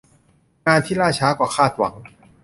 [0.65, 1.95] งานที่ล่าช้ากว่าคาดหวัง